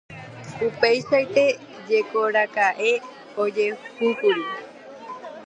Upeichaite 0.67 1.43
jekoraka'e 1.91 2.91
ojehúkuri. 3.43 4.43